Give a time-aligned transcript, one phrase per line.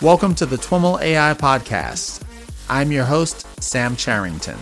[0.00, 2.22] Welcome to the TWIML AI Podcast.
[2.70, 4.56] I'm your host, Sam Charrington.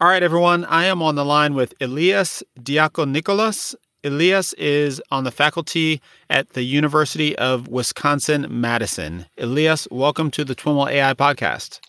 [0.00, 0.64] All right, everyone.
[0.64, 3.74] I am on the line with Elias Diakonikolas.
[4.02, 9.26] Elias is on the faculty at the University of Wisconsin Madison.
[9.36, 11.80] Elias, welcome to the TWIML AI podcast.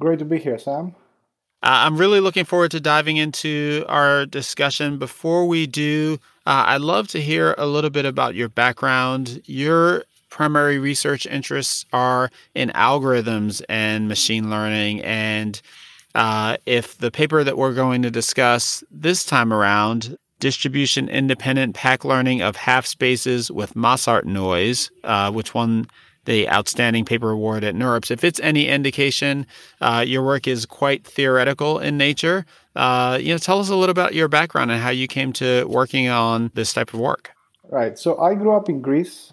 [0.00, 0.94] Great to be here, Sam.
[1.62, 4.98] Uh, I'm really looking forward to diving into our discussion.
[4.98, 9.42] Before we do, uh, I'd love to hear a little bit about your background.
[9.44, 15.02] Your primary research interests are in algorithms and machine learning.
[15.02, 15.60] And
[16.14, 22.06] uh, if the paper that we're going to discuss this time around, distribution independent PAC
[22.06, 25.86] learning of half spaces with Massart noise, uh, which won
[26.30, 28.12] the Outstanding Paper Award at NeurIPS.
[28.12, 29.46] If it's any indication,
[29.80, 32.46] uh, your work is quite theoretical in nature.
[32.76, 35.64] Uh, you know, tell us a little about your background and how you came to
[35.64, 37.32] working on this type of work.
[37.68, 37.98] Right.
[37.98, 39.32] So I grew up in Greece.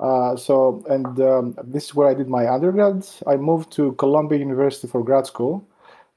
[0.00, 3.06] Uh, so, and um, this is where I did my undergrad.
[3.28, 5.64] I moved to Columbia University for grad school.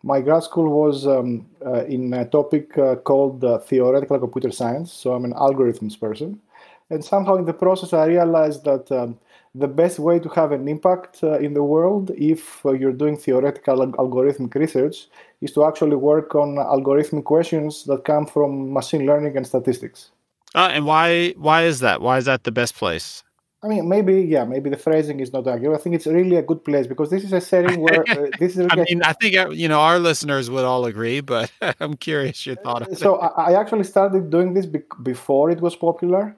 [0.02, 4.92] My grad school was um, uh, in a topic uh, called uh, theoretical computer science.
[4.92, 6.42] So I'm an algorithms person.
[6.90, 9.20] And somehow in the process, I realized that um,
[9.58, 13.18] the best way to have an impact uh, in the world if uh, you're doing
[13.18, 15.08] theoretical algorithmic research
[15.42, 20.12] is to actually work on algorithmic questions that come from machine learning and statistics.
[20.56, 22.02] Uh, and why why is that?
[22.02, 23.24] Why is that the best place?
[23.64, 25.80] I mean, maybe yeah, maybe the phrasing is not accurate.
[25.80, 28.52] I think it's really a good place because this is a setting where uh, this
[28.52, 28.60] is.
[28.60, 31.96] Really I mean, I think uh, you know our listeners would all agree, but I'm
[31.96, 32.96] curious your thought.
[32.98, 36.38] so I, I actually started doing this be- before it was popular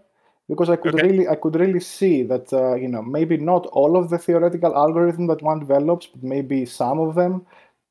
[0.49, 1.07] because I could okay.
[1.07, 4.75] really I could really see that uh, you know maybe not all of the theoretical
[4.75, 7.45] algorithm that one develops, but maybe some of them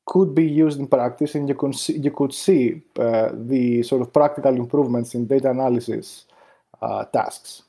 [0.05, 4.01] could be used in practice, and you could see, you could see uh, the sort
[4.01, 6.25] of practical improvements in data analysis
[6.81, 7.63] uh, tasks.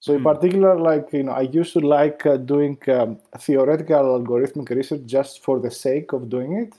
[0.00, 0.32] So in mm.
[0.32, 5.42] particular, like you know, I used to like uh, doing um, theoretical algorithmic research just
[5.42, 6.74] for the sake of doing it,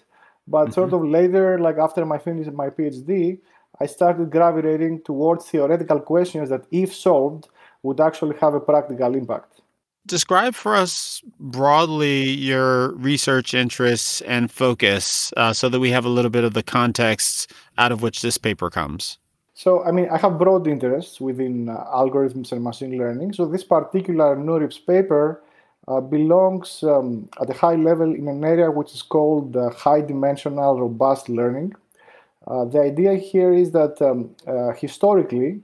[0.48, 0.74] but mm-hmm.
[0.74, 3.40] sort of later, like after I finished my PhD,
[3.80, 7.48] I started gravitating towards theoretical questions that, if solved,
[7.84, 9.62] would actually have a practical impact.
[10.06, 16.10] Describe for us broadly your research interests and focus uh, so that we have a
[16.10, 19.18] little bit of the context out of which this paper comes.
[19.54, 23.34] So, I mean, I have broad interests within uh, algorithms and machine learning.
[23.34, 25.42] So, this particular NeurIPS paper
[25.88, 30.02] uh, belongs um, at a high level in an area which is called uh, high
[30.02, 31.74] dimensional robust learning.
[32.48, 35.62] Uh, the idea here is that um, uh, historically,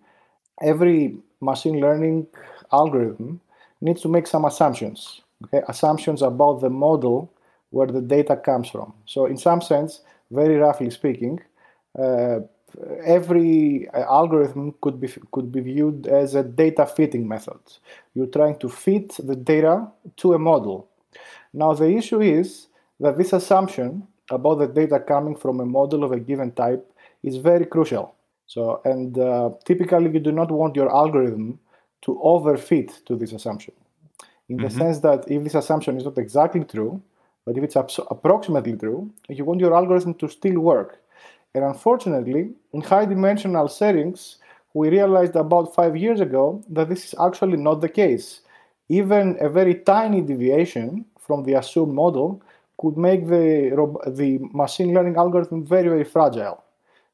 [0.62, 2.28] every machine learning
[2.72, 3.40] algorithm
[3.82, 5.64] needs to make some assumptions, okay?
[5.68, 7.32] assumptions about the model
[7.70, 8.94] where the data comes from.
[9.06, 11.40] So, in some sense, very roughly speaking,
[11.98, 12.40] uh,
[13.06, 17.60] every uh, algorithm could be could be viewed as a data fitting method.
[18.14, 20.90] You're trying to fit the data to a model.
[21.54, 22.68] Now, the issue is
[23.00, 26.90] that this assumption about the data coming from a model of a given type
[27.24, 28.16] is very crucial.
[28.46, 31.60] So, and uh, typically you do not want your algorithm
[32.04, 33.74] to overfit to this assumption,
[34.50, 34.78] in the mm-hmm.
[34.78, 37.02] sense that if this assumption is not exactly true,
[37.46, 41.02] but if it's approximately true, you want your algorithm to still work.
[41.56, 44.38] And unfortunately, in high dimensional settings,
[44.74, 48.42] we realized about five years ago that this is actually not the case.
[48.90, 52.42] Even a very tiny deviation from the assumed model
[52.80, 53.72] could make the,
[54.08, 56.64] the machine learning algorithm very, very fragile.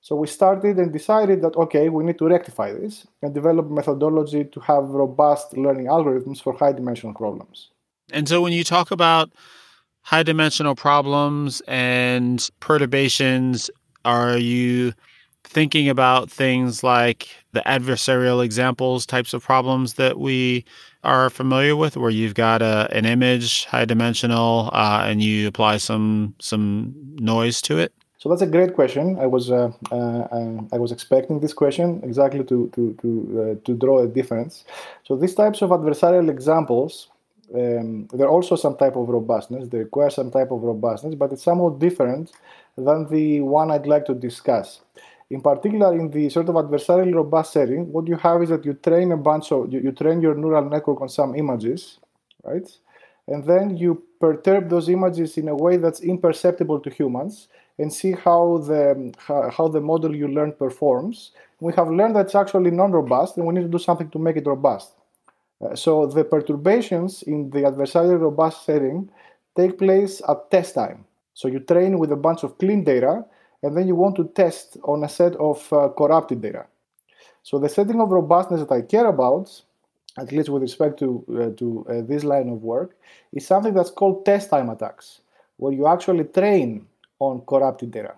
[0.02, 4.46] So we started and decided that, okay, we need to rectify this and develop methodology
[4.46, 7.72] to have robust learning algorithms for high dimensional problems.
[8.12, 9.32] And so when you talk about
[10.02, 13.70] high dimensional problems and perturbations,
[14.06, 14.94] are you
[15.44, 20.64] thinking about things like the adversarial examples types of problems that we
[21.04, 25.78] are familiar with, where you've got a, an image, high dimensional, uh, and you apply
[25.78, 27.94] some some noise to it?
[28.18, 29.18] So that's a great question.
[29.18, 33.10] I was uh, uh, uh, I was expecting this question exactly to to to
[33.40, 34.66] uh, to draw a difference.
[35.06, 37.08] So these types of adversarial examples,
[37.56, 39.70] um, they're also some type of robustness.
[39.70, 42.34] They require some type of robustness, but it's somewhat different
[42.76, 44.82] than the one I'd like to discuss.
[45.30, 48.74] In particular, in the sort of adversarial robust setting, what you have is that you
[48.74, 52.00] train a bunch of, you, you train your neural network on some images,
[52.44, 52.68] right?
[53.28, 57.48] And then you perturb those images in a way that's imperceptible to humans
[57.78, 61.32] and see how the, how, the model you learned performs.
[61.60, 64.36] We have learned that it's actually non-robust and we need to do something to make
[64.36, 64.94] it robust.
[65.62, 69.10] Uh, so the perturbations in the adversarial robust setting
[69.56, 71.06] take place at test time.
[71.36, 73.26] So you train with a bunch of clean data
[73.64, 76.66] and then you want to test on a set of uh, corrupted data.
[77.44, 79.62] So the setting of robustness that I care about,
[80.18, 82.98] at least with respect to, uh, to uh, this line of work,
[83.34, 85.22] is something that's called test time attacks,
[85.58, 86.86] where you actually train
[87.20, 88.14] on corrupted data.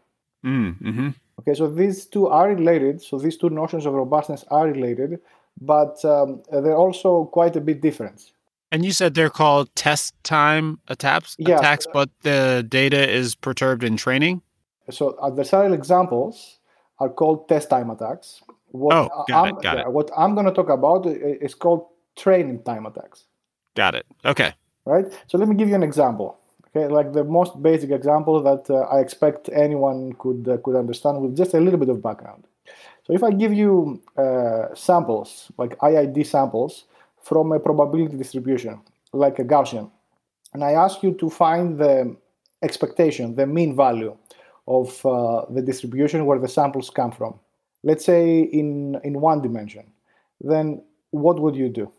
[0.45, 1.09] Mm, mm-hmm.
[1.39, 3.01] Okay, so these two are related.
[3.01, 5.19] So these two notions of robustness are related,
[5.59, 8.31] but um, they're also quite a bit different.
[8.71, 11.57] And you said they're called test time attacks, Yeah.
[11.57, 14.41] attacks, but the data is perturbed in training.
[14.89, 16.57] So adversarial examples
[16.99, 18.41] are called test time attacks.
[18.71, 19.91] What Oh, got it, I'm, got yeah, it.
[19.91, 23.25] What I'm going to talk about is called training time attacks.
[23.75, 24.05] Got it.
[24.25, 24.53] Okay.
[24.85, 25.05] right?
[25.27, 26.37] So let me give you an example.
[26.75, 31.21] Okay, like the most basic example that uh, I expect anyone could uh, could understand
[31.21, 32.45] with just a little bit of background.
[33.05, 36.85] So if I give you uh, samples, like IID samples
[37.21, 38.79] from a probability distribution,
[39.11, 39.91] like a Gaussian,
[40.53, 42.15] and I ask you to find the
[42.61, 44.15] expectation, the mean value
[44.67, 47.39] of uh, the distribution where the samples come from,
[47.83, 49.85] let's say in in one dimension,
[50.39, 50.81] then
[51.11, 51.91] what would you do?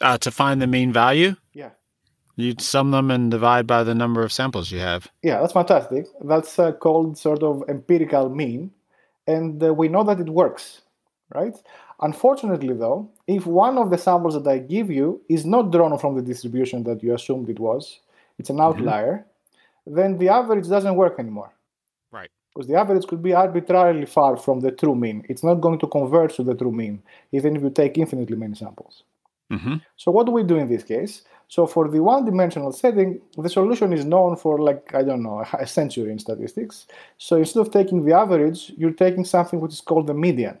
[0.00, 1.70] Uh, to find the mean value, Yeah.
[2.36, 5.06] you'd sum them and divide by the number of samples you have.
[5.22, 6.06] Yeah, that's fantastic.
[6.20, 8.72] That's uh, called sort of empirical mean,
[9.26, 10.82] and uh, we know that it works,
[11.34, 11.54] right?
[12.00, 16.16] Unfortunately, though, if one of the samples that I give you is not drawn from
[16.16, 18.00] the distribution that you assumed it was,
[18.38, 19.24] it's an outlier,
[19.86, 21.52] then the average doesn't work anymore.
[22.10, 22.30] Right.
[22.54, 25.24] Because the average could be arbitrarily far from the true mean.
[25.28, 27.02] It's not going to converge to the true mean,
[27.32, 29.02] even if you take infinitely many samples.
[29.52, 29.74] Mm-hmm.
[29.96, 31.22] So what do we do in this case?
[31.48, 35.66] So for the one-dimensional setting, the solution is known for like I don't know a
[35.66, 36.86] century in statistics.
[37.18, 40.58] So instead of taking the average, you're taking something which is called the median.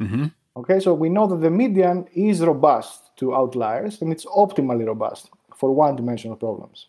[0.00, 0.26] Mm-hmm.
[0.54, 5.30] Okay, so we know that the median is robust to outliers and it's optimally robust
[5.56, 6.86] for one-dimensional problems.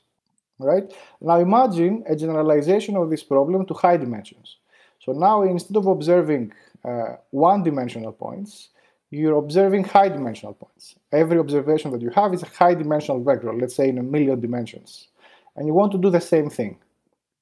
[0.63, 4.57] Right now, imagine a generalization of this problem to high dimensions.
[4.99, 6.53] So now instead of observing
[6.85, 8.69] uh, one-dimensional points,
[9.11, 10.95] you're observing high dimensional points.
[11.11, 14.39] Every observation that you have is a high dimensional vector, let's say in a million
[14.39, 15.09] dimensions.
[15.55, 16.77] And you want to do the same thing.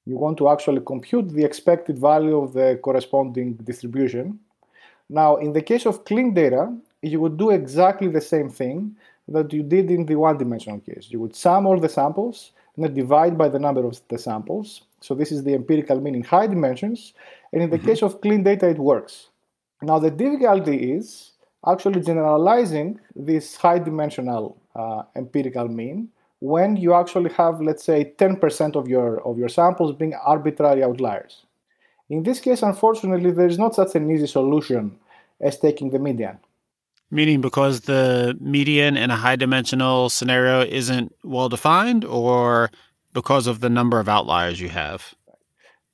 [0.04, 4.40] You want to actually compute the expected value of the corresponding distribution.
[5.08, 8.96] Now, in the case of clean data, you would do exactly the same thing
[9.28, 11.06] that you did in the one dimensional case.
[11.10, 14.82] You would sum all the samples and then divide by the number of the samples.
[15.00, 17.12] So, this is the empirical mean in high dimensions.
[17.52, 19.28] And in the case of clean data, it works.
[19.82, 21.32] Now, the difficulty is
[21.66, 26.08] actually generalizing this high dimensional uh, empirical mean
[26.40, 31.46] when you actually have, let's say, 10% of your, of your samples being arbitrary outliers.
[32.10, 34.98] In this case, unfortunately, there is not such an easy solution
[35.40, 36.38] as taking the median.
[37.12, 42.70] Meaning because the median in a high dimensional scenario isn't well defined, or
[43.12, 45.14] because of the number of outliers you have?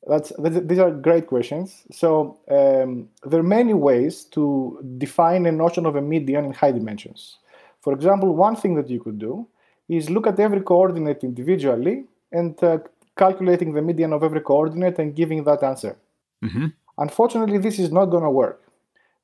[0.07, 1.85] That's, these are great questions.
[1.91, 6.73] So um, there are many ways to define a notion of a median in high
[6.73, 7.39] dimensions.
[7.81, 9.47] For example, one thing that you could do
[9.89, 12.79] is look at every coordinate individually and uh,
[13.17, 15.97] calculating the median of every coordinate and giving that answer.
[16.45, 16.67] Mm-hmm.
[16.99, 18.63] Unfortunately, this is not going to work.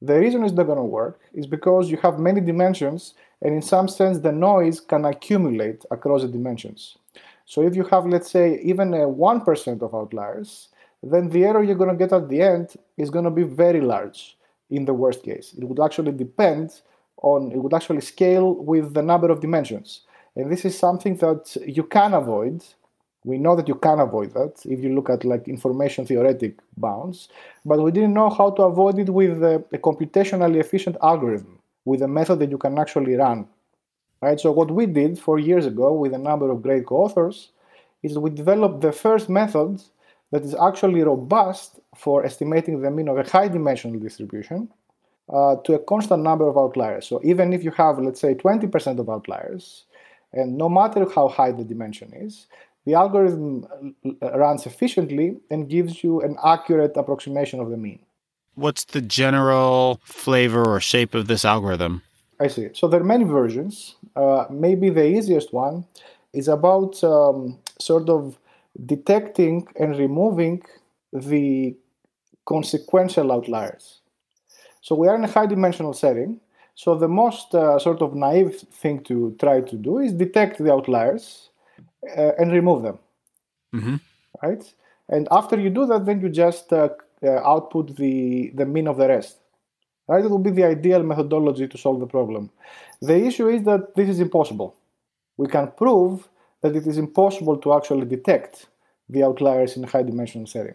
[0.03, 3.63] The reason it's not going to work is because you have many dimensions, and in
[3.63, 6.99] some sense, the noise can accumulate across the dimensions.
[7.47, 10.69] So if you have, let's say, even a 1% of outliers,
[11.03, 13.81] then the error you're going to get at the end is going to be very
[13.81, 14.37] large
[14.71, 15.55] in the worst case.
[15.57, 16.81] It would actually depend
[17.23, 20.03] on, it would actually scale with the number of dimensions.
[20.37, 22.65] And this is something that you can avoid.
[23.25, 27.29] We know that you can avoid that if you look at like information theoretic bounds,
[27.65, 32.03] but we didn't know how to avoid it with a, a computationally efficient algorithm, with
[32.03, 33.47] a method that you can actually run.
[34.21, 34.39] Right?
[34.39, 37.51] So what we did four years ago with a number of great co-authors
[38.03, 39.83] is we developed the first method
[40.31, 44.69] that is actually robust for estimating the mean of a high dimensional distribution
[45.33, 47.07] uh, to a constant number of outliers.
[47.07, 49.85] So even if you have, let's say, 20% of outliers,
[50.33, 52.47] and no matter how high the dimension is,
[52.85, 53.67] the algorithm
[54.21, 58.01] runs efficiently and gives you an accurate approximation of the mean.
[58.55, 62.03] What's the general flavor or shape of this algorithm?
[62.41, 62.69] I see.
[62.73, 63.97] So there are many versions.
[64.15, 65.87] Uh, maybe the easiest one
[66.33, 68.39] is about um, sort of
[68.87, 70.63] detecting and removing
[71.13, 71.75] the
[72.45, 74.01] consequential outliers.
[74.81, 76.41] So we are in a high dimensional setting.
[76.75, 80.73] So the most uh, sort of naive thing to try to do is detect the
[80.73, 81.51] outliers
[82.17, 82.99] uh, and remove them.
[83.75, 83.97] Mm-hmm.
[84.43, 84.75] Right?
[85.09, 86.89] And after you do that, then you just uh,
[87.23, 89.39] output the, the mean of the rest.
[90.09, 90.25] Right?
[90.25, 92.51] It will be the ideal methodology to solve the problem.
[93.01, 94.77] The issue is that this is impossible.
[95.37, 96.29] We can prove
[96.63, 98.67] that it is impossible to actually detect
[99.09, 100.75] the outliers in a high dimensional setting.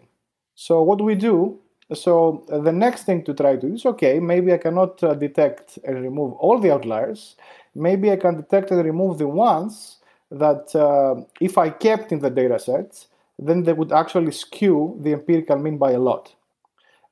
[0.54, 1.58] So what do we do?
[1.92, 5.14] So uh, the next thing to try to do is okay, maybe I cannot uh,
[5.14, 7.36] detect and remove all the outliers.
[7.74, 9.96] Maybe I can detect and remove the ones
[10.30, 13.06] that uh, if I kept in the data set,
[13.38, 16.34] then they would actually skew the empirical mean by a lot.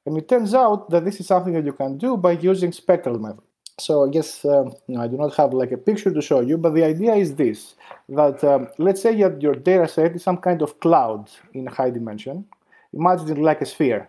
[0.07, 3.19] And it turns out that this is something that you can do by using spectral
[3.19, 3.43] method.
[3.79, 6.75] So I guess um, I do not have like a picture to show you, but
[6.75, 7.75] the idea is this:
[8.09, 11.91] that um, let's say that your data set is some kind of cloud in high
[11.91, 12.45] dimension.
[12.93, 14.09] Imagine it like a sphere,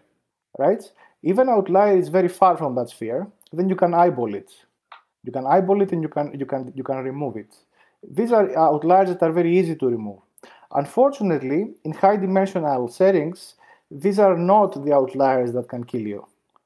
[0.58, 0.84] right?
[1.22, 4.52] If an outlier is very far from that sphere, then you can eyeball it.
[5.24, 7.56] You can eyeball it and you can you can you can remove it.
[8.08, 10.20] These are outliers that are very easy to remove.
[10.74, 13.56] Unfortunately, in high dimensional settings,
[13.92, 16.26] these are not the outliers that can kill you.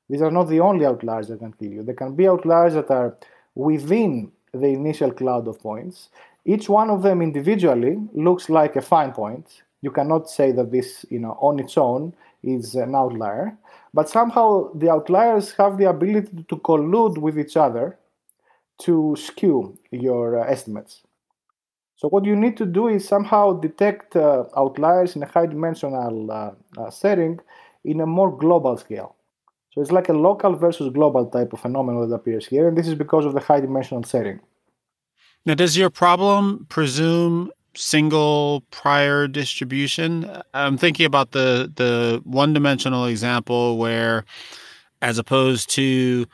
[0.09, 1.83] These are not the only outliers that can kill you.
[1.83, 3.17] There can be outliers that are
[3.55, 6.09] within the initial cloud of points.
[6.45, 9.63] Each one of them individually looks like a fine point.
[9.81, 12.13] You cannot say that this, you know, on its own
[12.43, 13.57] is an outlier,
[13.93, 17.97] but somehow the outliers have the ability to collude with each other
[18.79, 21.01] to skew your uh, estimates.
[21.95, 26.31] So what you need to do is somehow detect uh, outliers in a high dimensional
[26.31, 27.39] uh, uh, setting
[27.85, 29.15] in a more global scale.
[29.71, 32.87] So it's like a local versus global type of phenomenon that appears here, and this
[32.87, 34.39] is because of the high dimensional setting.
[35.45, 40.29] Now, does your problem presume single prior distribution?
[40.53, 44.25] I'm thinking about the the one dimensional example where,
[45.01, 46.27] as opposed to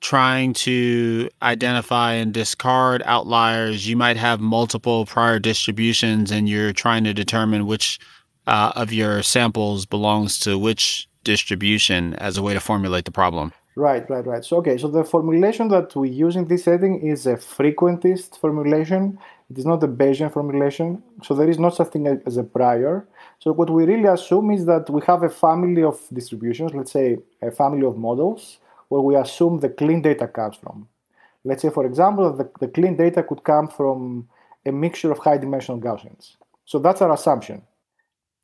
[0.00, 7.04] trying to identify and discard outliers, you might have multiple prior distributions and you're trying
[7.04, 7.98] to determine which
[8.46, 13.52] uh, of your samples belongs to which distribution as a way to formulate the problem.
[13.76, 14.44] Right, right, right.
[14.44, 19.18] So, okay, so the formulation that we use in this setting is a frequentist formulation.
[19.48, 21.02] It is not a Bayesian formulation.
[21.22, 23.06] So, there is no such thing as a prior.
[23.38, 27.18] So, what we really assume is that we have a family of distributions, let's say
[27.40, 28.58] a family of models
[28.90, 30.86] where we assume the clean data comes from.
[31.44, 34.28] Let's say, for example, the, the clean data could come from
[34.66, 36.36] a mixture of high dimensional Gaussians.
[36.66, 37.62] So that's our assumption.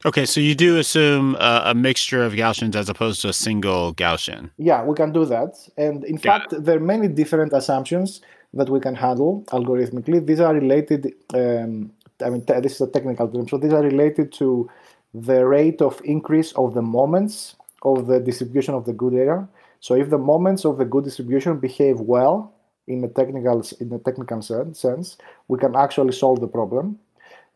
[0.05, 3.95] Okay, so you do assume a, a, mixture of Gaussians as opposed to a single
[3.95, 4.51] Gaussian.
[4.57, 5.57] Yeah, we can do that.
[5.77, 6.65] And in Got fact, it.
[6.65, 8.21] there are many different assumptions
[8.55, 10.25] that we can handle algorithmically.
[10.25, 11.91] These are related, um,
[12.23, 14.71] I mean, this is a technical term, so these are related to
[15.13, 19.49] the rate of increase of the moments of the distribution of the good data
[19.81, 22.53] so if the moments of the good distribution behave well
[22.87, 25.17] in a technical in a technical sense,
[25.49, 26.99] we can actually solve the problem.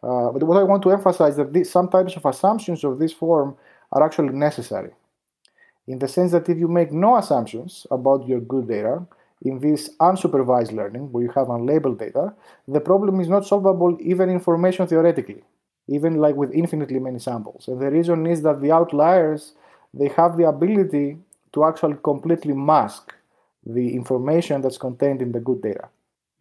[0.02, 3.12] Uh, but what I want to emphasize that this, some types of assumptions of this
[3.12, 3.56] form
[3.92, 4.90] are actually necessary,
[5.86, 9.02] in the sense that if you make no assumptions about your good data
[9.42, 12.32] in this unsupervised learning, where you have unlabeled data,
[12.68, 15.42] the problem is not solvable even information theoretically,
[15.88, 17.68] even like with infinitely many samples.
[17.68, 19.52] And the reason is that the outliers
[19.92, 21.18] they have the ability
[21.52, 23.14] to actually completely mask
[23.66, 25.88] the information that's contained in the good data.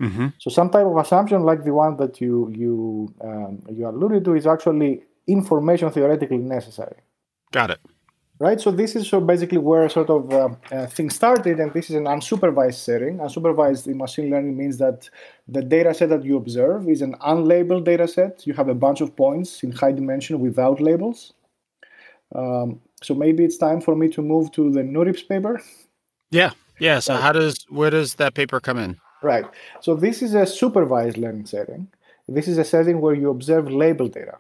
[0.02, 0.28] Mm-hmm.
[0.38, 4.36] So some type of assumption like the one that you you um, you alluded to
[4.36, 6.98] is actually information theoretically necessary.
[7.52, 7.80] Got it.
[8.40, 8.62] Right.
[8.62, 11.98] So this is so basically where sort of uh, uh, things started, and this is
[11.98, 13.18] an unsupervised setting.
[13.18, 15.10] Unsupervised in machine learning means that
[15.50, 18.48] the data set that you observe is an unlabeled data set.
[18.48, 21.34] You have a bunch of points in high dimension without labels.
[22.34, 25.62] Um, so maybe it's time for me to move to the NeurIPS paper.
[26.32, 27.00] Yeah, yeah.
[27.00, 29.00] So how does where does that paper come in?
[29.22, 29.46] Right.
[29.82, 31.88] So this is a supervised learning setting.
[32.28, 34.38] This is a setting where you observe label data,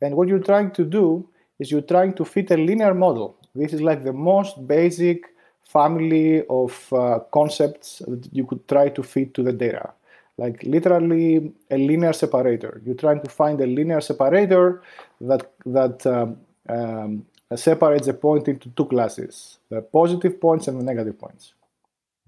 [0.00, 1.28] and what you're trying to do
[1.58, 3.36] is you're trying to fit a linear model.
[3.54, 5.24] This is like the most basic
[5.64, 9.92] family of uh, concepts that you could try to fit to the data.
[10.38, 12.80] Like literally a linear separator.
[12.84, 14.82] You're trying to find a linear separator
[15.20, 20.84] that that um, um, separates the point into two classes, the positive points and the
[20.84, 21.54] negative points.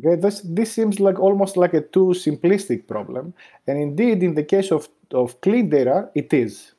[0.00, 3.33] Okay, this, this seems like almost like a too simplistic problem,
[3.66, 6.73] and indeed, in the case of, of clean data, it is.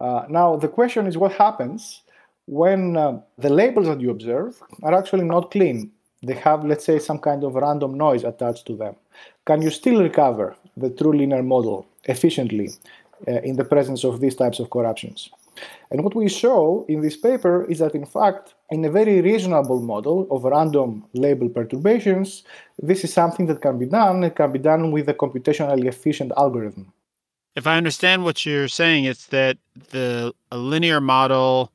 [0.00, 2.02] Uh, now, the question is what happens
[2.46, 5.90] when uh, the labels that you observe are actually not clean.
[6.22, 8.96] They have, let's say, some kind of random noise attached to them.
[9.46, 12.70] Can you still recover the true linear model efficiently
[13.28, 15.30] uh, in the presence of these types of corruptions?
[15.90, 19.80] And what we show in this paper is that, in fact, in a very reasonable
[19.80, 22.42] model of random label perturbations,
[22.78, 24.24] this is something that can be done.
[24.24, 26.92] It can be done with a computationally efficient algorithm.
[27.54, 29.56] If I understand what you're saying, it's that
[29.90, 31.72] the a linear model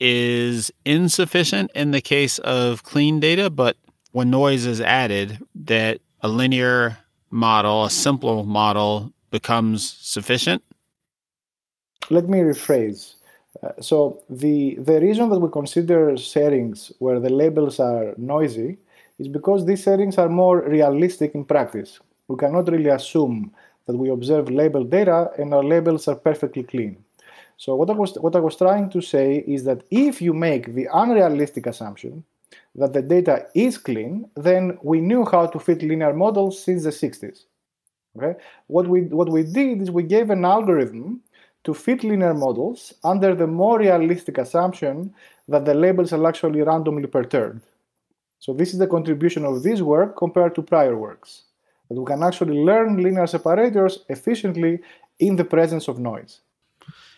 [0.00, 3.76] is insufficient in the case of clean data, but
[4.12, 6.98] when noise is added, that a linear
[7.30, 10.62] model, a simple model, becomes sufficient?
[12.10, 13.14] Let me rephrase.
[13.62, 18.78] Uh, so the the reason that we consider settings where the labels are noisy
[19.18, 21.98] is because these settings are more realistic in practice.
[22.28, 23.52] We cannot really assume
[23.86, 27.02] that we observe labeled data and our labels are perfectly clean.
[27.56, 30.74] So what I was what I was trying to say is that if you make
[30.74, 32.24] the unrealistic assumption
[32.76, 36.90] that the data is clean, then we knew how to fit linear models since the
[36.90, 37.44] 60s.
[38.16, 38.38] Okay?
[38.68, 41.22] What we what we did is we gave an algorithm
[41.68, 45.14] to fit linear models under the more realistic assumption
[45.48, 47.60] that the labels are actually randomly perturbed.
[48.38, 51.42] So this is the contribution of this work compared to prior works.
[51.90, 54.80] That we can actually learn linear separators efficiently
[55.18, 56.40] in the presence of noise.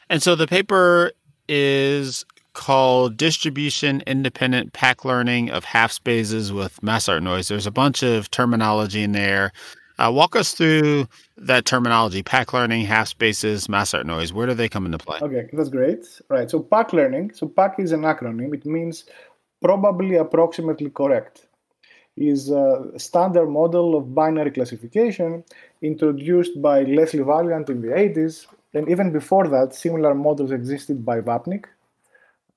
[0.09, 1.13] And so the paper
[1.49, 7.47] is called Distribution Independent PAC Learning of Half Spaces with Massart Noise.
[7.47, 9.53] There's a bunch of terminology in there.
[10.01, 14.33] Uh, walk us through that terminology PAC learning, half spaces, Massart noise.
[14.33, 15.19] Where do they come into play?
[15.21, 16.07] Okay, that's great.
[16.31, 16.51] Right.
[16.51, 18.55] So, PAC learning, so PAC is an acronym.
[18.55, 19.05] It means
[19.63, 21.47] probably approximately correct
[22.17, 25.45] is a standard model of binary classification
[25.83, 28.47] introduced by Leslie Valiant in the 80s.
[28.75, 31.67] And even before that, similar models existed by Vapnik.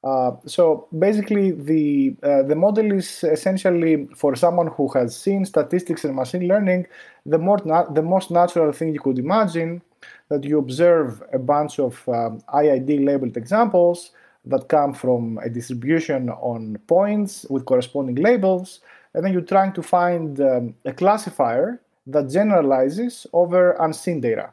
[0.03, 6.03] Uh, so basically, the uh, the model is essentially for someone who has seen statistics
[6.03, 6.85] and machine learning,
[7.25, 9.81] the more na- the most natural thing you could imagine
[10.27, 14.11] that you observe a bunch of um, IID labeled examples
[14.45, 18.81] that come from a distribution on points with corresponding labels,
[19.13, 24.51] and then you're trying to find um, a classifier that generalizes over unseen data.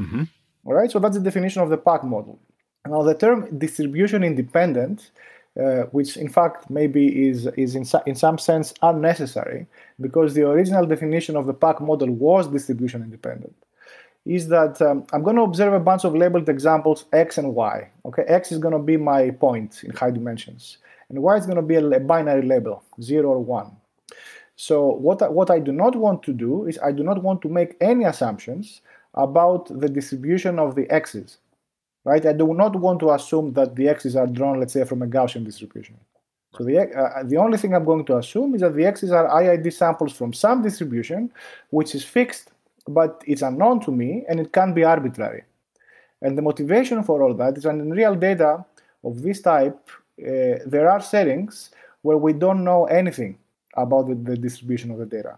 [0.00, 0.24] Mm-hmm.
[0.64, 2.38] All right, so that's the definition of the PAC model.
[2.88, 5.10] Now, the term distribution independent,
[5.58, 9.66] uh, which in fact maybe is, is in, in some sense unnecessary,
[10.00, 13.54] because the original definition of the PAC model was distribution independent,
[14.24, 17.88] is that um, I'm going to observe a bunch of labeled examples x and y.
[18.04, 21.56] Okay, x is going to be my point in high dimensions, and y is going
[21.56, 23.70] to be a, a binary label, 0 or 1.
[24.56, 27.42] So what I, what I do not want to do is I do not want
[27.42, 28.80] to make any assumptions
[29.14, 31.38] about the distribution of the x's
[32.06, 32.24] right?
[32.24, 35.06] I do not want to assume that the x's are drawn, let's say, from a
[35.06, 35.96] Gaussian distribution.
[36.56, 39.28] So the, uh, the only thing I'm going to assume is that the x's are
[39.28, 41.30] IID samples from some distribution,
[41.70, 42.52] which is fixed,
[42.86, 45.42] but it's unknown to me, and it can be arbitrary.
[46.22, 48.64] And the motivation for all that is that in real data
[49.04, 49.90] of this type,
[50.20, 51.70] uh, there are settings
[52.02, 53.36] where we don't know anything
[53.74, 55.36] about the, the distribution of the data.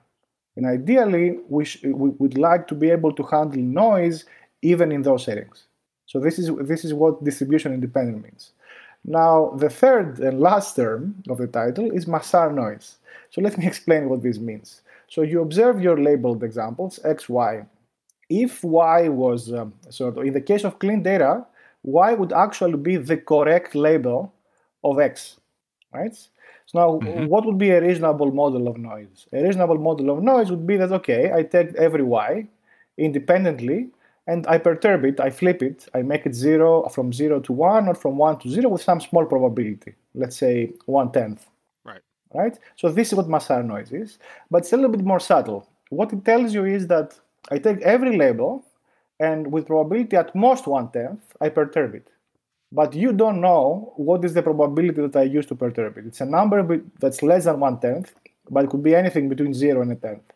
[0.57, 4.27] And ideally, we, sh- we would like to be able to handle noise
[4.61, 5.68] even in those settings.
[6.09, 8.53] So this is this is what distribution independent means.
[9.05, 12.97] Now the third and last term of the title is Massart noise.
[13.31, 14.81] So let me explain what this means.
[15.09, 17.67] So you observe your labeled examples x, y.
[18.31, 21.45] If y was um, so in the case of clean data,
[21.83, 24.33] y would actually be the correct label
[24.83, 25.37] of x,
[25.93, 26.15] right?
[26.15, 27.27] So now, mm-hmm.
[27.27, 29.27] what would be a reasonable model of noise?
[29.33, 32.49] A reasonable model of noise would be that okay, I take every y
[32.99, 33.89] independently
[34.29, 37.89] and I perturb it, I flip it, I make it zero from zero to one
[37.89, 41.47] or from one to zero with some small probability, let's say one tenth.
[41.83, 42.03] Right.
[42.35, 42.57] Right?
[42.77, 44.19] So this is what Massart noise is,
[44.51, 45.67] but it's a little bit more subtle.
[45.89, 47.19] What it tells you is that
[47.51, 48.65] I take every label
[49.19, 52.09] and with probability at most one tenth, I perturb it.
[52.71, 56.05] But you don't know what is the probability that I use to perturb it.
[56.07, 58.13] It's a number that's less than one tenth,
[58.51, 60.31] but it could be anything between zero and a tenth.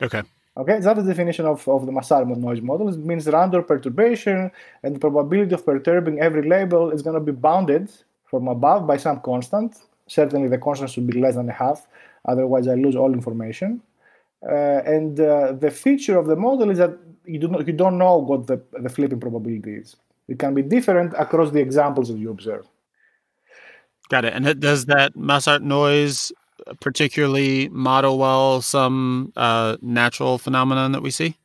[0.00, 0.22] Okay.
[0.58, 2.88] Okay, that's the definition of, of the Massart noise model.
[2.88, 4.50] It means random perturbation,
[4.82, 7.92] and the probability of perturbing every label is going to be bounded
[8.24, 9.76] from above by some constant.
[10.08, 11.86] Certainly, the constant should be less than a half,
[12.24, 13.80] otherwise, I lose all information.
[14.42, 17.98] Uh, and uh, the feature of the model is that you, do not, you don't
[17.98, 19.96] know what the, the flipping probability is.
[20.26, 22.66] It can be different across the examples that you observe.
[24.08, 24.32] Got it.
[24.32, 26.32] And does that Massart noise
[26.80, 31.36] particularly model well some uh, natural phenomenon that we see?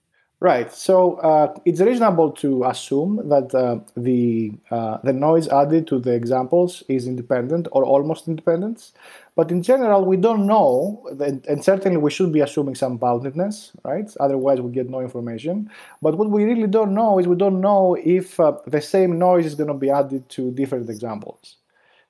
[0.43, 0.73] Right.
[0.73, 6.11] So uh, it's reasonable to assume that uh, the uh, the noise added to the
[6.11, 8.91] examples is independent or almost independent.
[9.35, 11.07] But in general, we don't know,
[11.47, 14.13] and certainly we should be assuming some boundedness, right?
[14.19, 15.71] Otherwise, we get no information.
[16.01, 19.45] But what we really don't know is we don't know if uh, the same noise
[19.45, 21.55] is going to be added to different examples.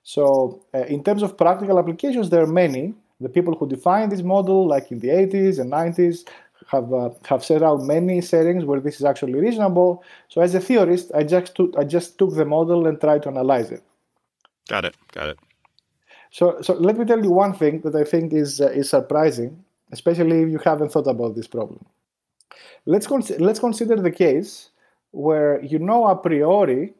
[0.01, 2.93] So, uh, in terms of practical applications, there are many.
[3.23, 6.25] The people who defined this model, like in the 80s and 90s,
[6.67, 10.03] have uh, have set out many settings where this is actually reasonable.
[10.29, 13.29] So, as a theorist, I just took, I just took the model and tried to
[13.29, 13.83] analyze it.
[14.69, 14.95] Got it.
[15.11, 15.39] Got it.
[16.31, 19.63] So, so let me tell you one thing that I think is uh, is surprising,
[19.91, 21.85] especially if you haven't thought about this problem.
[22.85, 24.69] Let's con- let's consider the case
[25.11, 26.93] where you know a priori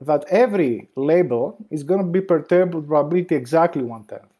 [0.00, 4.32] that every label is going to be perturbed with probability exactly one tenth.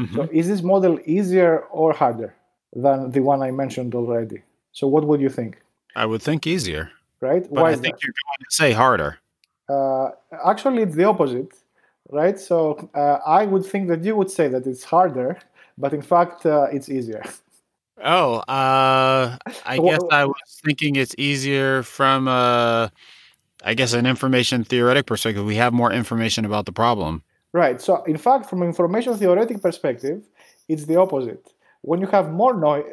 [0.00, 0.16] Mm-hmm.
[0.16, 2.34] So is this model easier or harder
[2.74, 4.42] than the one I mentioned already?
[4.72, 5.58] So what would you think?
[5.94, 6.90] I would think easier.
[7.20, 7.42] Right?
[7.42, 8.02] But Why I think that?
[8.02, 9.18] you're going to say harder.
[9.68, 10.10] Uh,
[10.44, 11.52] actually, it's the opposite,
[12.10, 12.38] right?
[12.38, 15.38] So uh, I would think that you would say that it's harder,
[15.76, 17.22] but in fact, uh, it's easier.
[18.02, 19.36] Oh, uh,
[19.66, 22.28] I guess I was thinking it's easier from
[23.62, 25.44] I guess, an information theoretic perspective.
[25.44, 27.22] We have more information about the problem.
[27.52, 27.80] Right.
[27.80, 30.28] So, in fact, from an information theoretic perspective,
[30.68, 31.52] it's the opposite.
[31.82, 32.84] When you have more noise,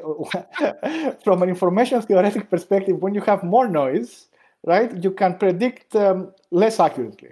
[1.24, 4.28] from an information theoretic perspective, when you have more noise,
[4.66, 7.30] right, you can predict um, less accurately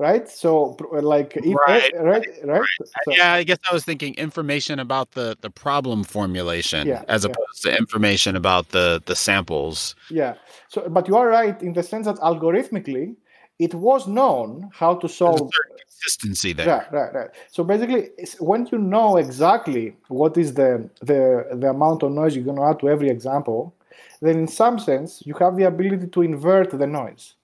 [0.00, 2.68] right so like if, right right right,
[3.04, 7.24] So, yeah i guess i was thinking information about the the problem formulation yeah, as
[7.24, 7.72] opposed yeah.
[7.72, 10.34] to information about the the samples yeah
[10.68, 13.14] so but you are right in the sense that algorithmically
[13.58, 18.78] it was known how to solve consistency there right right right so basically when you
[18.78, 22.88] know exactly what is the the the amount of noise you're going to add to
[22.88, 23.74] every example
[24.20, 27.34] then in some sense you have the ability to invert the noise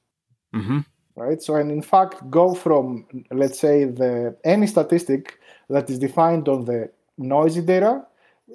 [0.54, 0.80] mm-hmm
[1.20, 1.42] right?
[1.42, 6.64] So, and in fact, go from let's say the any statistic that is defined on
[6.64, 8.04] the noisy data,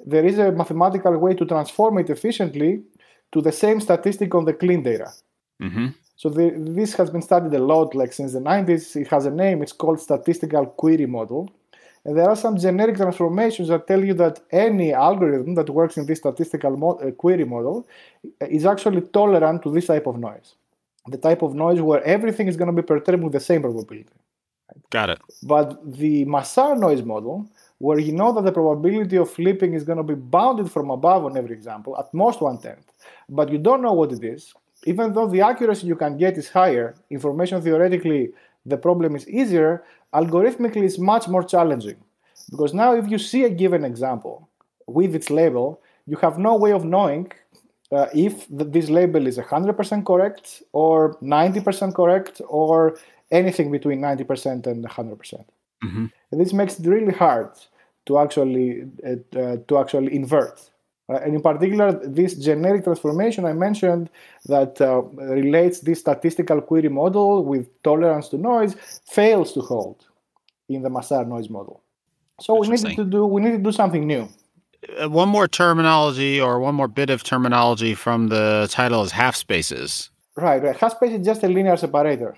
[0.06, 2.82] there is a mathematical way to transform it efficiently
[3.32, 5.12] to the same statistic on the clean data.
[5.62, 5.88] Mm-hmm.
[6.16, 8.96] So the, this has been studied a lot, like since the 90s.
[8.96, 9.62] It has a name.
[9.62, 11.50] It's called statistical query model.
[12.04, 16.06] And there are some generic transformations that tell you that any algorithm that works in
[16.06, 17.86] this statistical mo- uh, query model
[18.40, 20.54] is actually tolerant to this type of noise
[21.08, 24.06] the type of noise where everything is going to be perturbed with the same probability.
[24.90, 25.20] Got it.
[25.42, 27.48] But the Massart noise model,
[27.78, 31.24] where you know that the probability of flipping is going to be bounded from above
[31.24, 32.90] on every example, at most one tenth,
[33.28, 34.52] but you don't know what it is,
[34.84, 38.30] even though the accuracy you can get is higher, information theoretically
[38.64, 39.84] the problem is easier,
[40.14, 41.96] algorithmically it's much more challenging.
[42.50, 44.48] Because now if you see a given example
[44.86, 47.32] with its label, you have no way of knowing
[47.92, 52.98] uh, if the, this label is 100% correct or 90% correct or
[53.30, 55.44] anything between 90% and 100%.
[55.84, 56.06] Mm-hmm.
[56.30, 57.50] And this makes it really hard
[58.06, 60.70] to actually uh, uh, to actually invert.
[61.08, 64.10] Uh, and in particular, this generic transformation I mentioned
[64.46, 68.74] that uh, relates this statistical query model with tolerance to noise
[69.08, 70.04] fails to hold
[70.68, 71.82] in the Massart noise model.
[72.40, 74.28] So we needed to do we need to do something new.
[75.00, 79.36] Uh, one more terminology or one more bit of terminology from the title is half
[79.36, 80.10] spaces.
[80.36, 80.76] Right, right.
[80.76, 82.36] Half space is just a linear separator.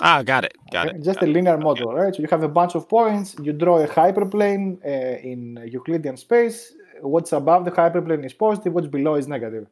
[0.00, 0.96] Ah, got it, got okay?
[0.96, 1.02] it.
[1.02, 2.14] Just got a linear model, right?
[2.14, 3.34] So you have a bunch of points.
[3.42, 6.72] You draw a hyperplane uh, in Euclidean space.
[7.02, 8.72] What's above the hyperplane is positive.
[8.72, 9.66] What's below is negative.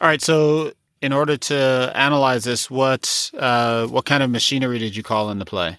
[0.00, 0.22] All right.
[0.22, 5.30] So in order to analyze this, what uh, what kind of machinery did you call
[5.30, 5.78] into play?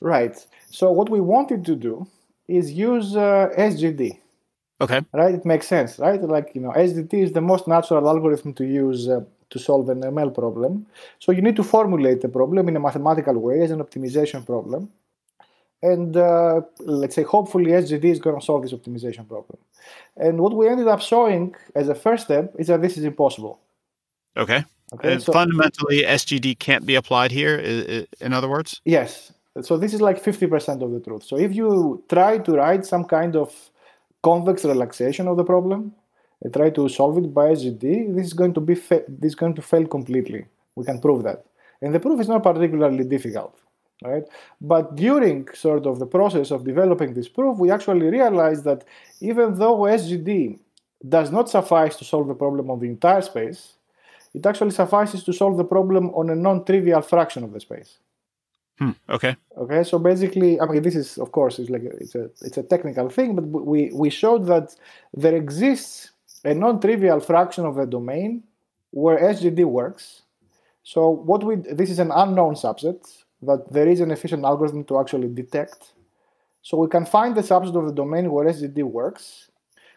[0.00, 0.36] Right.
[0.70, 2.06] So what we wanted to do
[2.48, 4.18] is use uh, SGD.
[4.80, 5.00] Okay.
[5.12, 5.34] Right?
[5.34, 6.20] It makes sense, right?
[6.20, 10.00] Like, you know, SGD is the most natural algorithm to use uh, to solve an
[10.00, 10.86] ML problem.
[11.20, 14.90] So you need to formulate the problem in a mathematical way as an optimization problem.
[15.92, 19.58] And uh, let's say, hopefully, SGD is going to solve this optimization problem.
[20.16, 23.54] And what we ended up showing as a first step is that this is impossible.
[24.36, 24.64] Okay.
[24.94, 25.18] Okay.
[25.18, 27.56] So, fundamentally, SGD can't be applied here.
[28.20, 28.80] In other words.
[28.84, 29.32] Yes.
[29.62, 31.24] So this is like fifty percent of the truth.
[31.24, 33.54] So if you try to write some kind of
[34.22, 35.94] convex relaxation of the problem
[36.42, 39.34] and try to solve it by SGD, this is going to be fa- this is
[39.36, 40.46] going to fail completely.
[40.74, 41.44] We can prove that,
[41.80, 43.54] and the proof is not particularly difficult,
[44.02, 44.24] right?
[44.60, 48.84] But during sort of the process of developing this proof, we actually realized that
[49.20, 50.58] even though SGD
[51.08, 53.74] does not suffice to solve the problem of the entire space,
[54.32, 57.98] it actually suffices to solve the problem on a non-trivial fraction of the space.
[58.78, 59.36] Hmm, okay.
[59.56, 59.84] Okay.
[59.84, 62.62] So basically, I mean, this is of course it's like a, it's a it's a
[62.64, 64.74] technical thing, but we we showed that
[65.12, 66.10] there exists
[66.44, 68.42] a non-trivial fraction of the domain
[68.90, 70.22] where SGD works.
[70.82, 74.98] So what we this is an unknown subset that there is an efficient algorithm to
[74.98, 75.92] actually detect.
[76.62, 79.50] So we can find the subset of the domain where SGD works.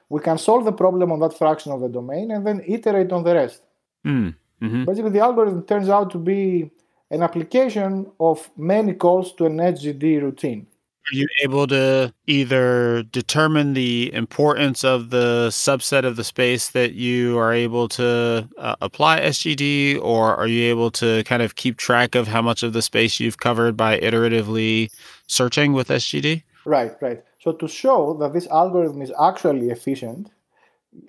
[0.09, 3.23] We can solve the problem on that fraction of the domain and then iterate on
[3.23, 3.61] the rest.
[4.05, 4.85] Mm, mm-hmm.
[4.85, 6.71] Basically, the algorithm turns out to be
[7.09, 10.67] an application of many calls to an SGD routine.
[11.09, 16.93] Are you able to either determine the importance of the subset of the space that
[16.95, 21.77] you are able to uh, apply SGD, or are you able to kind of keep
[21.77, 24.91] track of how much of the space you've covered by iteratively
[25.27, 26.43] searching with SGD?
[26.65, 27.23] Right, right.
[27.39, 30.29] So to show that this algorithm is actually efficient,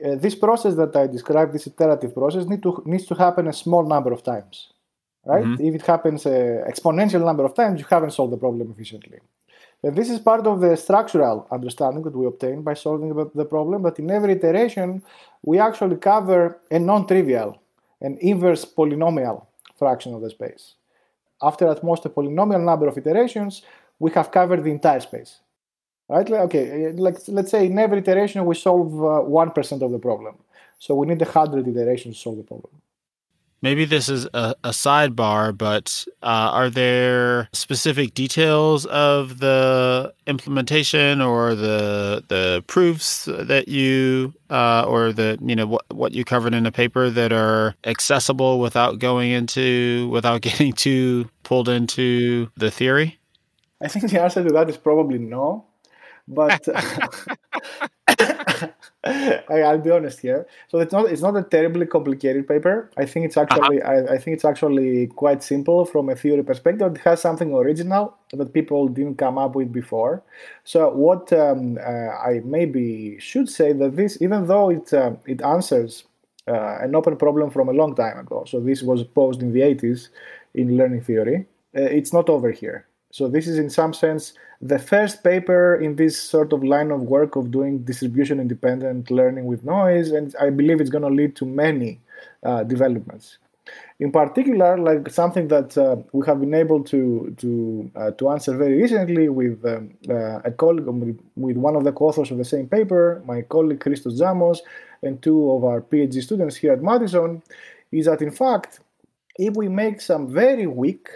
[0.04, 3.52] uh, this process that I described, this iterative process, need to, needs to happen a
[3.52, 4.72] small number of times.
[5.26, 5.44] right?
[5.44, 5.64] Mm-hmm.
[5.64, 9.18] If it happens an exponential number of times, you haven't solved the problem efficiently.
[9.82, 13.82] And this is part of the structural understanding that we obtain by solving the problem.
[13.82, 15.02] But in every iteration,
[15.42, 17.60] we actually cover a non-trivial,
[18.00, 19.46] an inverse polynomial
[19.78, 20.74] fraction of the space.
[21.40, 23.62] After at most a polynomial number of iterations,
[24.00, 25.40] we have covered the entire space.
[26.08, 26.28] Right?
[26.28, 30.36] Okay, like let's say in every iteration we solve uh, one uh, of the problem.
[30.78, 32.72] So we need a hundred iterations to solve the problem.
[33.60, 41.20] Maybe this is a, a sidebar, but uh, are there specific details of the implementation
[41.20, 46.54] or the the proofs that you uh, or the you know what what you covered
[46.54, 52.70] in the paper that are accessible without going into without getting too pulled into the
[52.70, 53.18] theory?
[53.80, 55.64] I think the answer to that is probably no.
[56.28, 56.68] But
[59.04, 60.46] I, will be honest here.
[60.68, 62.90] So it's not it's not a terribly complicated paper.
[62.96, 63.46] I think it's uh-huh.
[63.48, 64.06] actually uh-huh.
[64.10, 66.96] I, I, think it's actually quite simple from a theory perspective.
[66.96, 70.22] It has something original that people didn't come up with before.
[70.64, 75.42] So what um, uh, I maybe should say that this, even though it uh, it
[75.42, 76.02] answers
[76.48, 78.44] uh, an open problem from a long time ago.
[78.48, 80.08] So this was posed in the 80s
[80.54, 81.46] in learning theory.
[81.76, 82.87] Uh, it's not over here.
[83.10, 87.02] So this is in some sense the first paper in this sort of line of
[87.02, 91.36] work of doing distribution independent learning with noise, and I believe it's going to lead
[91.36, 92.00] to many
[92.42, 93.38] uh, developments.
[94.00, 98.56] In particular, like something that uh, we have been able to to uh, to answer
[98.56, 102.44] very recently with um, uh, a colleague with, with one of the co-authors of the
[102.44, 104.58] same paper, my colleague Christos Tzamos,
[105.02, 107.42] and two of our PhD students here at Madison,
[107.92, 108.80] is that in fact,
[109.36, 111.08] if we make some very weak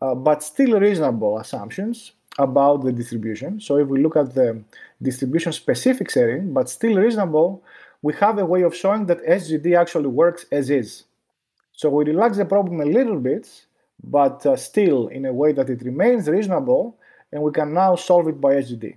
[0.00, 3.60] uh, but still reasonable assumptions about the distribution.
[3.60, 4.62] So if we look at the
[5.02, 7.62] distribution specific setting, but still reasonable,
[8.02, 11.04] we have a way of showing that SGD actually works as is.
[11.72, 13.66] So we relax the problem a little bit,
[14.02, 16.98] but uh, still in a way that it remains reasonable,
[17.32, 18.96] and we can now solve it by SGD.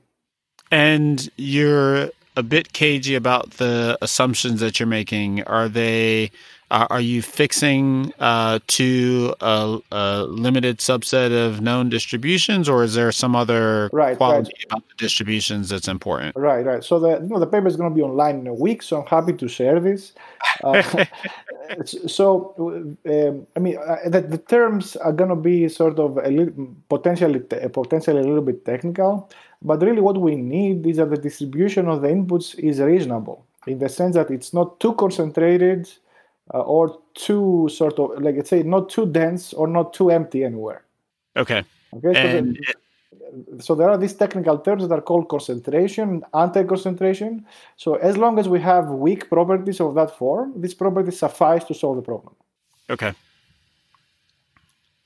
[0.72, 5.44] And you're a bit cagey about the assumptions that you're making.
[5.44, 6.32] Are they
[6.74, 12.96] uh, are you fixing uh, to a, a, limited subset of known distributions, or is
[12.96, 14.66] there some other right, quality right.
[14.66, 16.36] about the distributions that's important?
[16.36, 16.84] Right, right.
[16.84, 19.02] So the you know, the paper is going to be online in a week, so
[19.02, 20.14] I'm happy to share this.
[20.64, 22.54] Uh, so,
[23.08, 26.76] um, I mean, uh, the, the, terms are going to be sort of a little,
[26.90, 29.30] potentially potentially a little bit technical,
[29.62, 33.80] but really what we need is that the distribution of the inputs is reasonable in
[33.80, 35.90] the sense that it's not too concentrated
[36.54, 40.44] uh, or too sort of like let's say not too dense or not too empty
[40.44, 40.84] anywhere.
[41.36, 41.64] Okay.
[41.96, 42.14] Okay.
[42.14, 47.46] So, and the, so there are these technical terms that are called concentration, anti-concentration.
[47.78, 51.74] So as long as we have weak properties of that form, these properties suffice to
[51.74, 52.36] solve the problem.
[52.90, 53.14] Okay.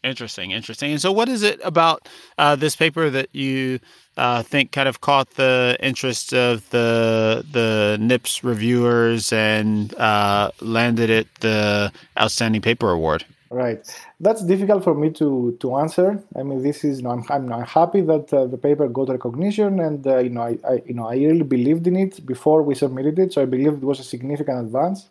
[0.08, 0.92] Interesting, interesting.
[0.92, 3.80] And so, what is it about uh, this paper that you
[4.16, 11.10] uh, think kind of caught the interest of the the NIPS reviewers and uh, landed
[11.10, 13.26] it the Outstanding Paper Award?
[13.50, 13.80] Right,
[14.22, 16.24] that's difficult for me to to answer.
[16.38, 19.82] I mean, this is you know, I'm I'm, happy that uh, the paper got recognition,
[19.82, 22.76] and uh, you know I, I you know I really believed in it before we
[22.76, 25.10] submitted it, so I believe it was a significant advance.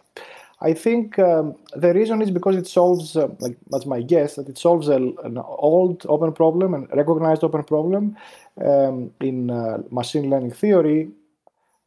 [0.60, 4.48] I think um, the reason is because it solves, uh, like that's my guess, that
[4.48, 8.16] it solves a, an old open problem and recognized open problem
[8.64, 11.10] um, in uh, machine learning theory.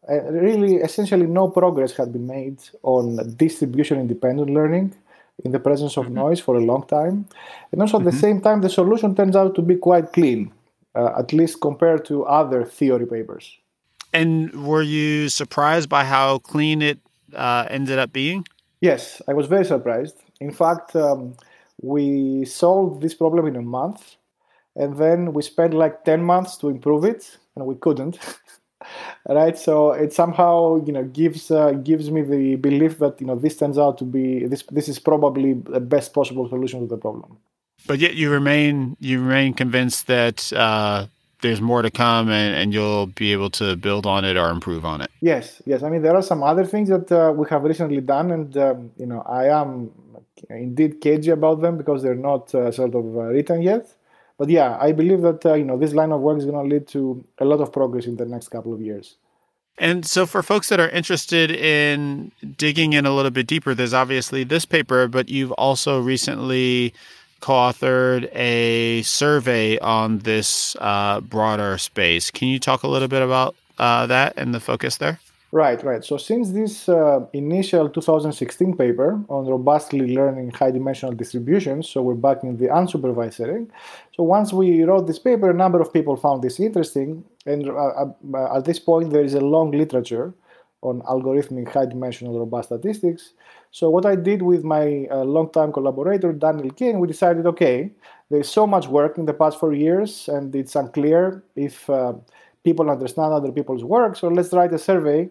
[0.08, 4.94] Uh, really, essentially, no progress had been made on distribution independent learning
[5.44, 6.16] in the presence of mm-hmm.
[6.16, 7.28] noise for a long time.
[7.72, 8.12] And also, at mm-hmm.
[8.12, 10.52] the same time, the solution turns out to be quite clean,
[10.94, 13.58] uh, at least compared to other theory papers.
[14.14, 17.00] And were you surprised by how clean it
[17.34, 18.46] uh, ended up being?
[18.82, 20.18] Yes, I was very surprised.
[20.40, 21.36] In fact, um,
[21.82, 24.16] we solved this problem in a month,
[24.76, 28.20] and then we spent like 10 months to improve it, and we couldn't.
[29.28, 33.36] right so it somehow you know gives uh, gives me the belief that you know
[33.36, 36.98] this turns out to be this this is probably the best possible solution to the
[36.98, 37.38] problem
[37.88, 41.06] but yet you remain you remain convinced that uh,
[41.42, 44.86] there's more to come and, and you'll be able to build on it or improve
[44.86, 45.12] on it.
[45.22, 45.84] Yes, yes.
[45.84, 48.92] I mean, there are some other things that uh, we have recently done, and um,
[48.98, 49.92] you know, I am
[50.50, 53.94] indeed cagey about them because they're not uh, sort of uh, written yet.
[54.38, 56.76] But yeah, I believe that uh, you know this line of work is going to
[56.76, 59.18] lead to a lot of progress in the next couple of years.
[59.78, 63.94] And so, for folks that are interested in digging in a little bit deeper, there's
[63.94, 66.94] obviously this paper, but you've also recently
[67.40, 72.32] co-authored a survey on this uh, broader space.
[72.32, 75.20] Can you talk a little bit about uh, that and the focus there?
[75.52, 76.06] Right, right.
[76.06, 82.44] So since this uh, initial 2016 paper on robustly learning high-dimensional distributions, so we're back
[82.44, 83.72] in the unsupervised setting.
[84.16, 88.06] So once we wrote this paper, a number of people found this interesting, and uh,
[88.36, 90.36] uh, at this point there is a long literature
[90.82, 93.34] on algorithmic high-dimensional robust statistics.
[93.72, 97.92] So what I did with my uh, longtime collaborator Daniel Kane, we decided, okay,
[98.30, 102.14] there's so much work in the past four years, and it's unclear if uh,
[102.64, 104.16] people understand other people's work.
[104.16, 105.30] So let's write a survey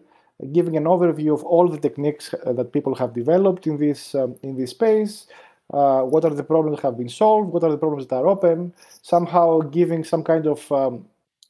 [0.52, 4.36] giving an overview of all the techniques uh, that people have developed in this um,
[4.42, 5.26] in this space.
[5.72, 7.52] Uh, what are the problems that have been solved?
[7.52, 8.72] What are the problems that are open?
[9.02, 11.04] Somehow giving some kind of um,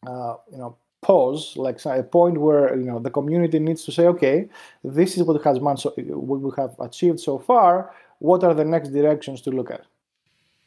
[0.07, 4.07] uh, you know pause, like a point where you know the community needs to say,
[4.07, 4.49] okay,
[4.83, 7.93] this is what has so, what we have achieved so far.
[8.19, 9.85] What are the next directions to look at?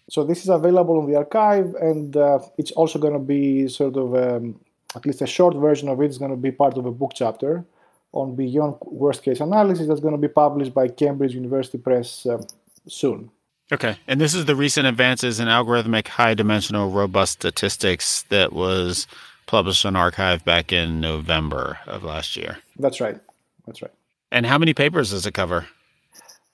[0.10, 3.98] So this is available on the arXiv, and uh, it's also going to be sort
[3.98, 4.60] of um,
[4.96, 7.12] at least a short version of it is going to be part of a book
[7.16, 7.66] chapter
[8.14, 12.42] on beyond worst case analysis that's going to be published by Cambridge University Press uh,
[12.88, 13.30] soon.
[13.72, 13.98] Okay.
[14.08, 19.08] And this is the recent advances in algorithmic high dimensional robust statistics that was
[19.52, 22.58] published on arXiv back in November of last year.
[22.80, 23.20] That's right.
[23.66, 23.92] That's right.
[24.32, 25.68] And how many papers does it cover?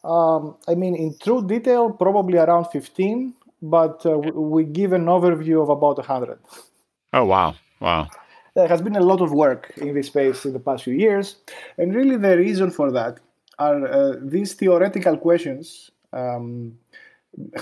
[0.04, 5.62] Um, I mean, in true detail, probably around 15, but uh, we give an overview
[5.62, 6.40] of about 100.
[7.14, 7.56] Oh, wow.
[7.80, 8.10] Wow
[8.58, 11.36] there has been a lot of work in this space in the past few years,
[11.78, 13.20] and really the reason for that
[13.60, 16.76] are uh, these theoretical questions um,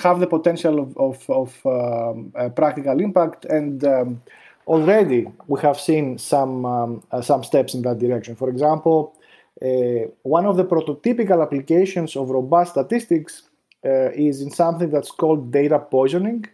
[0.02, 4.22] have the potential of, of, of um, practical impact, and um,
[4.68, 8.36] already we have seen some um, uh, some steps in that direction.
[8.36, 9.16] For example,
[9.62, 13.44] uh, one of the prototypical applications of robust statistics
[13.86, 16.46] uh, is in something that's called data poisoning.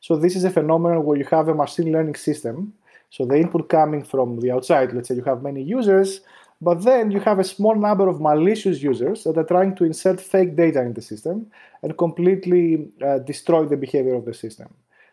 [0.00, 2.74] So this is a phenomenon where you have a machine learning system
[3.12, 6.22] so the input coming from the outside, let's say you have many users,
[6.62, 10.18] but then you have a small number of malicious users that are trying to insert
[10.18, 11.50] fake data in the system
[11.82, 14.72] and completely uh, destroy the behavior of the system.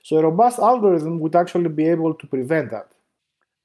[0.10, 2.88] So a robust algorithm would actually be able to prevent that.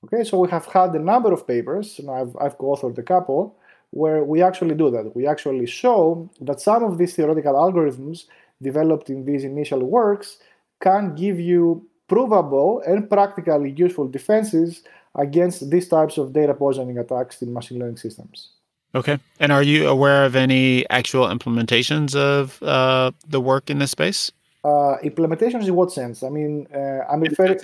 [0.04, 3.56] Okay, so we have had a number of papers, and I've, I've co-authored a couple,
[3.92, 5.16] where we actually do that.
[5.16, 8.26] We actually show that some of these theoretical algorithms
[8.60, 10.36] developed in these initial works
[10.82, 14.82] can give you provable and practically useful defenses
[15.14, 18.50] against these types of data poisoning attacks in machine learning systems.
[18.94, 19.18] Okay.
[19.40, 24.30] And are you aware of any actual implementations of uh, the work in this space?
[24.64, 26.22] Uh, implementations in what sense?
[26.22, 27.58] I mean, uh, I'm referring.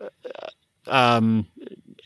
[0.00, 0.08] Uh,
[0.86, 1.46] um,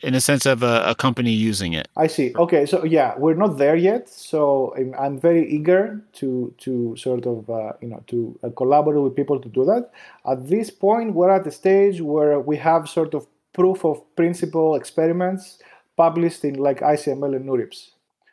[0.02, 1.88] in a sense of a, a, company using it.
[1.96, 2.34] I see.
[2.36, 4.08] Okay, so yeah, we're not there yet.
[4.08, 9.02] So I'm, I'm very eager to to sort of uh, you know to uh, collaborate
[9.02, 9.90] with people to do that.
[10.30, 14.74] At this point, we're at the stage where we have sort of proof of principle
[14.74, 15.58] experiments
[15.96, 17.90] published in like ICML and NeurIPS.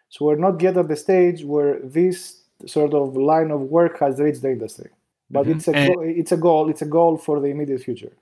[0.09, 4.19] So we're not yet at the stage where this sort of line of work has
[4.19, 4.89] reached the industry.
[5.31, 5.57] But mm-hmm.
[5.57, 6.69] it's a and- it's a goal.
[6.69, 8.13] It's a goal for the immediate future.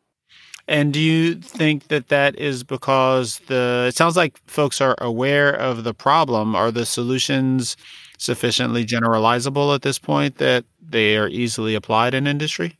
[0.67, 5.51] And do you think that that is because the it sounds like folks are aware
[5.51, 6.55] of the problem?
[6.55, 7.75] Are the solutions
[8.19, 12.77] sufficiently generalizable at this point that they are easily applied in industry?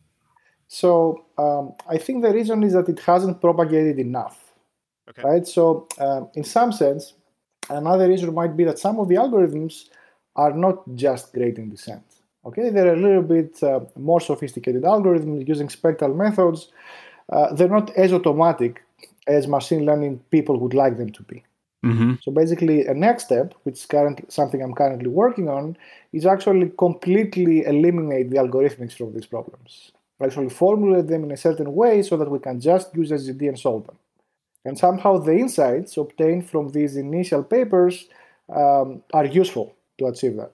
[0.68, 4.38] So um, I think the reason is that it hasn't propagated enough,
[5.10, 5.24] okay.
[5.24, 5.48] right?
[5.48, 7.14] So um, in some sense,
[7.72, 9.86] another reason might be that some of the algorithms
[10.36, 12.04] are not just great gradient descent.
[12.50, 16.70] Okay, they're a little bit uh, more sophisticated algorithms using spectral methods
[17.32, 18.84] uh, they're not as automatic
[19.28, 21.44] as machine learning people would like them to be.
[21.86, 22.16] Mm-hmm.
[22.22, 25.78] So basically, a next step, which is currently something I'm currently working on,
[26.12, 29.92] is actually completely eliminate the algorithmics from these problems.
[30.22, 33.60] Actually, formulate them in a certain way so that we can just use SGD and
[33.60, 33.98] solve them.
[34.66, 38.10] And somehow, the insights obtained from these initial papers
[38.54, 40.52] um, are useful to achieve that.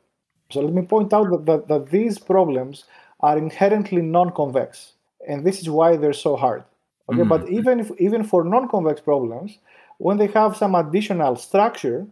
[0.56, 2.86] So let me point out that, that, that these problems
[3.20, 4.94] are inherently non-convex
[5.28, 6.64] and this is why they're so hard.
[7.10, 7.30] Okay, mm-hmm.
[7.30, 9.60] but even if even for non-convex problems,
[9.98, 12.08] when they have some additional structure,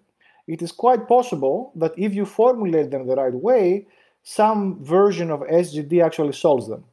[0.47, 3.87] it is quite possible that if you formulate them the right way,
[4.23, 6.83] some version of SGD actually solves them.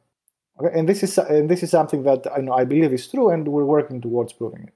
[0.59, 3.29] Okay, and this is and this is something that I know I believe is true,
[3.29, 4.73] and we're working towards proving it.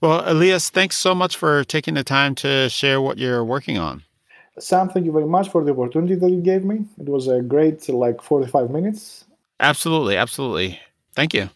[0.00, 4.02] Well, Ilias, thanks so much for taking the time to share what you're working on.
[4.58, 6.84] Sam, thank you very much for the opportunity that you gave me.
[6.98, 9.24] It was a great, like, 45 minutes.
[9.58, 10.16] Absolutely.
[10.16, 10.78] Absolutely.
[11.14, 11.50] Thank you.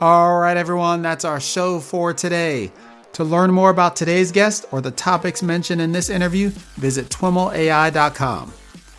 [0.00, 2.72] All right, everyone, that's our show for today.
[3.12, 8.52] To learn more about today's guest or the topics mentioned in this interview, visit twimlai.com.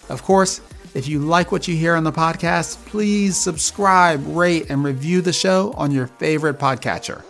[0.09, 0.61] Of course,
[0.93, 5.33] if you like what you hear on the podcast, please subscribe, rate, and review the
[5.33, 7.23] show on your favorite podcatcher.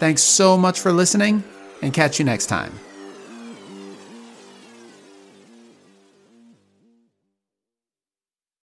[0.00, 1.44] Thanks so much for listening,
[1.82, 2.72] and catch you next time.